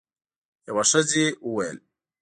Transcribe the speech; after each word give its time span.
یوه 0.67 0.83
ښځه 0.89 1.25
وویل: 1.47 1.77